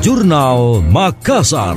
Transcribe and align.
Jurnal 0.00 0.80
Makassar. 0.88 1.76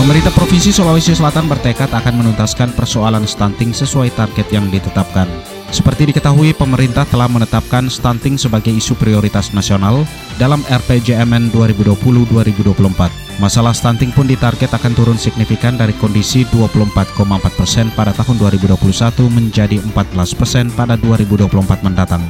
Pemerintah 0.00 0.32
Provinsi 0.32 0.72
Sulawesi 0.72 1.12
Selatan 1.12 1.44
bertekad 1.44 1.92
akan 1.92 2.24
menuntaskan 2.24 2.72
persoalan 2.72 3.28
stunting 3.28 3.76
sesuai 3.76 4.08
target 4.16 4.48
yang 4.48 4.72
ditetapkan. 4.72 5.28
Seperti 5.74 6.14
diketahui, 6.14 6.54
pemerintah 6.54 7.02
telah 7.02 7.26
menetapkan 7.26 7.90
stunting 7.90 8.38
sebagai 8.38 8.70
isu 8.70 8.94
prioritas 8.94 9.50
nasional 9.50 10.06
dalam 10.38 10.62
RPJMN 10.70 11.50
2020-2024. 11.50 13.42
Masalah 13.42 13.74
stunting 13.74 14.14
pun 14.14 14.30
ditarget 14.30 14.70
akan 14.70 14.94
turun 14.94 15.18
signifikan 15.18 15.74
dari 15.74 15.90
kondisi 15.98 16.46
24,4 16.54 17.58
persen 17.58 17.90
pada 17.98 18.14
tahun 18.14 18.38
2021 18.38 18.78
menjadi 19.26 19.82
14 19.82 20.38
persen 20.38 20.70
pada 20.70 20.94
2024 20.94 21.82
mendatang. 21.82 22.22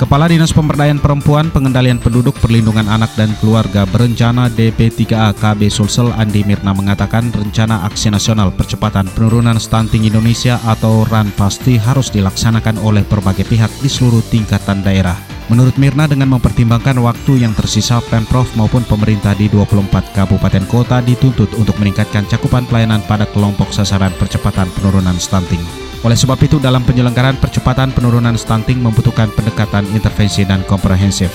Kepala 0.00 0.24
Dinas 0.24 0.56
Pemberdayaan 0.56 0.98
Perempuan, 0.98 1.52
Pengendalian 1.52 2.00
Penduduk, 2.00 2.32
Perlindungan 2.40 2.88
Anak 2.88 3.12
dan 3.12 3.28
Keluarga 3.38 3.84
Berencana 3.84 4.48
DP3A 4.48 5.36
KB 5.36 5.68
Sulsel 5.68 6.08
Andi 6.16 6.40
Mirna 6.48 6.72
mengatakan 6.72 7.28
rencana 7.28 7.84
aksi 7.84 8.08
nasional 8.08 8.48
percepatan 8.56 9.04
penurunan 9.12 9.60
stunting 9.60 10.08
Indonesia 10.08 10.56
atau 10.64 11.04
RAN 11.04 11.28
pasti 11.36 11.76
harus 11.76 12.08
dilaksanakan 12.08 12.80
oleh 12.80 13.04
berbagai 13.04 13.44
pihak 13.44 13.70
di 13.84 13.88
seluruh 13.92 14.24
tingkatan 14.32 14.80
daerah. 14.80 15.14
Menurut 15.52 15.76
Mirna 15.76 16.08
dengan 16.08 16.32
mempertimbangkan 16.32 16.96
waktu 16.96 17.44
yang 17.44 17.52
tersisa 17.52 18.00
Pemprov 18.08 18.48
maupun 18.56 18.88
pemerintah 18.88 19.36
di 19.36 19.52
24 19.52 20.16
kabupaten 20.16 20.64
kota 20.72 21.04
dituntut 21.04 21.52
untuk 21.60 21.76
meningkatkan 21.76 22.24
cakupan 22.24 22.64
pelayanan 22.64 23.04
pada 23.04 23.28
kelompok 23.28 23.68
sasaran 23.68 24.16
percepatan 24.16 24.72
penurunan 24.72 25.20
stunting. 25.20 25.91
Oleh 26.02 26.18
sebab 26.18 26.38
itu 26.42 26.58
dalam 26.58 26.82
penyelenggaraan 26.82 27.38
percepatan 27.38 27.94
penurunan 27.94 28.34
stunting 28.34 28.82
membutuhkan 28.82 29.30
pendekatan 29.34 29.86
intervensi 29.94 30.42
dan 30.42 30.66
komprehensif. 30.66 31.30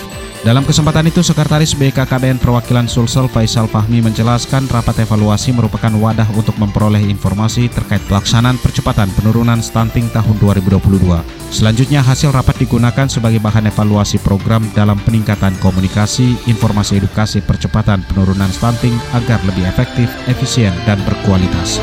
Dalam 0.46 0.62
kesempatan 0.62 1.10
itu, 1.10 1.26
Sekretaris 1.26 1.74
BKKBN 1.74 2.38
Perwakilan 2.38 2.86
Sulsel 2.86 3.26
Faisal 3.26 3.66
Fahmi 3.66 4.06
menjelaskan 4.06 4.70
rapat 4.70 5.02
evaluasi 5.02 5.50
merupakan 5.50 5.90
wadah 5.98 6.30
untuk 6.38 6.54
memperoleh 6.62 7.02
informasi 7.10 7.68
terkait 7.74 8.00
pelaksanaan 8.06 8.62
percepatan 8.62 9.10
penurunan 9.18 9.60
stunting 9.66 10.06
tahun 10.14 10.38
2022. 10.38 11.10
Selanjutnya, 11.50 12.06
hasil 12.06 12.30
rapat 12.30 12.64
digunakan 12.64 13.10
sebagai 13.10 13.42
bahan 13.42 13.66
evaluasi 13.74 14.22
program 14.22 14.62
dalam 14.78 15.02
peningkatan 15.02 15.58
komunikasi, 15.58 16.38
informasi 16.46 17.02
edukasi 17.02 17.42
percepatan 17.42 18.06
penurunan 18.06 18.52
stunting 18.54 18.94
agar 19.18 19.42
lebih 19.42 19.66
efektif, 19.66 20.08
efisien, 20.30 20.72
dan 20.86 21.02
berkualitas. 21.02 21.82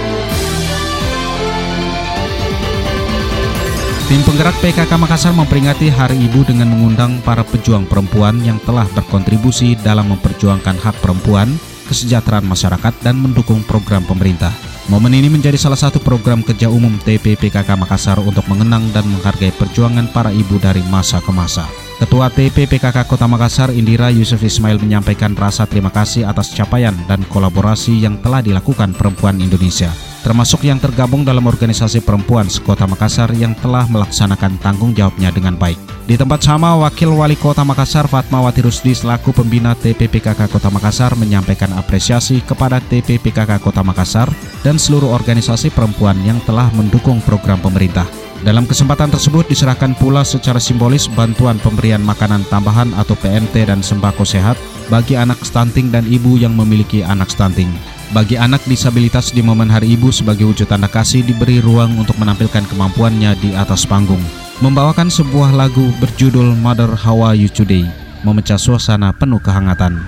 Tim 4.15 4.23
penggerak 4.23 4.55
PKK 4.62 4.95
Makassar 4.95 5.34
memperingati 5.34 5.91
Hari 5.91 6.15
Ibu 6.15 6.47
dengan 6.47 6.70
mengundang 6.70 7.19
para 7.27 7.43
pejuang 7.43 7.83
perempuan 7.83 8.39
yang 8.47 8.62
telah 8.62 8.87
berkontribusi 8.95 9.75
dalam 9.75 10.07
memperjuangkan 10.07 10.79
hak 10.79 11.03
perempuan, 11.03 11.51
kesejahteraan 11.91 12.47
masyarakat, 12.47 12.95
dan 13.03 13.19
mendukung 13.19 13.67
program 13.67 14.07
pemerintah. 14.07 14.55
Momen 14.87 15.19
ini 15.19 15.27
menjadi 15.27 15.59
salah 15.59 15.75
satu 15.75 15.98
program 15.98 16.47
kerja 16.47 16.70
umum 16.70 16.95
TP 17.03 17.35
PKK 17.35 17.75
Makassar 17.75 18.23
untuk 18.23 18.47
mengenang 18.47 18.87
dan 18.95 19.03
menghargai 19.03 19.51
perjuangan 19.51 20.07
para 20.15 20.31
ibu 20.31 20.62
dari 20.62 20.87
masa 20.95 21.19
ke 21.19 21.35
masa. 21.35 21.67
Ketua 21.98 22.31
TP 22.31 22.70
PKK 22.70 23.11
Kota 23.11 23.27
Makassar 23.27 23.75
Indira 23.75 24.15
Yusuf 24.15 24.39
Ismail 24.47 24.79
menyampaikan 24.79 25.35
rasa 25.35 25.67
terima 25.67 25.91
kasih 25.91 26.23
atas 26.23 26.55
capaian 26.55 26.95
dan 27.11 27.27
kolaborasi 27.35 28.07
yang 28.07 28.23
telah 28.23 28.47
dilakukan 28.47 28.95
perempuan 28.95 29.42
Indonesia 29.42 29.91
termasuk 30.25 30.64
yang 30.64 30.80
tergabung 30.80 31.20
dalam 31.20 31.44
organisasi 31.44 32.00
perempuan 32.00 32.48
sekota 32.48 32.89
Makassar 32.89 33.28
yang 33.36 33.53
telah 33.61 33.84
melaksanakan 33.92 34.57
tanggung 34.64 34.96
jawabnya 34.96 35.29
dengan 35.29 35.55
baik. 35.61 35.77
Di 36.08 36.17
tempat 36.17 36.40
sama, 36.40 36.73
Wakil 36.80 37.12
Wali 37.12 37.36
Kota 37.36 37.61
Makassar 37.61 38.08
Fatmawati 38.08 38.64
Rusdi 38.64 38.96
selaku 38.96 39.36
pembina 39.36 39.77
TPPKK 39.77 40.48
Kota 40.48 40.73
Makassar 40.73 41.12
menyampaikan 41.20 41.77
apresiasi 41.77 42.40
kepada 42.40 42.80
TPPKK 42.80 43.61
Kota 43.61 43.85
Makassar 43.85 44.33
dan 44.64 44.80
seluruh 44.80 45.12
organisasi 45.12 45.68
perempuan 45.68 46.17
yang 46.24 46.41
telah 46.48 46.73
mendukung 46.73 47.20
program 47.29 47.61
pemerintah. 47.61 48.08
Dalam 48.45 48.68
kesempatan 48.68 49.08
tersebut 49.08 49.48
diserahkan 49.48 49.96
pula 49.96 50.20
secara 50.20 50.61
simbolis 50.61 51.08
bantuan 51.08 51.56
pemberian 51.64 52.05
makanan 52.05 52.45
tambahan 52.52 52.92
atau 53.01 53.17
PMT 53.17 53.73
dan 53.73 53.80
sembako 53.80 54.29
sehat 54.29 54.61
bagi 54.92 55.17
anak 55.17 55.41
stunting 55.41 55.89
dan 55.89 56.05
ibu 56.05 56.36
yang 56.36 56.52
memiliki 56.52 57.01
anak 57.01 57.33
stunting. 57.33 57.73
Bagi 58.13 58.37
anak 58.37 58.67
disabilitas 58.69 59.33
di 59.33 59.41
momen 59.41 59.73
Hari 59.73 59.97
Ibu 59.97 60.13
sebagai 60.13 60.45
wujud 60.45 60.69
tanda 60.69 60.91
kasih 60.91 61.25
diberi 61.25 61.63
ruang 61.65 61.97
untuk 61.97 62.20
menampilkan 62.20 62.69
kemampuannya 62.69 63.33
di 63.41 63.57
atas 63.57 63.89
panggung. 63.89 64.20
Membawakan 64.61 65.09
sebuah 65.09 65.57
lagu 65.57 65.89
berjudul 66.03 66.53
Mother 66.61 66.92
How 66.92 67.33
Are 67.33 67.39
You 67.39 67.48
Today, 67.48 67.89
memecah 68.20 68.61
suasana 68.61 69.17
penuh 69.17 69.41
kehangatan. 69.41 69.98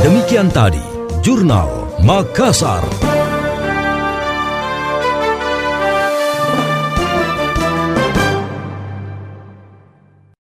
Demikian 0.00 0.48
tadi, 0.48 0.80
Jurnal 1.20 1.92
Makassar. 2.00 3.19